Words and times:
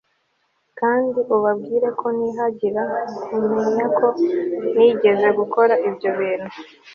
kandi 0.79 1.19
ubabwire 1.35 1.87
ko 1.99 2.07
nihagira 2.17 2.81
umenya 3.37 3.85
ko 3.97 4.07
nigeze 4.75 5.27
gukora 5.39 5.73
ibyo 5.89 6.09
bintu 6.19 6.51